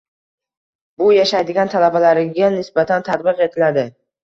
[1.01, 3.89] Bu yashaydigan talabalariga nisbatan tatbiq etiladi.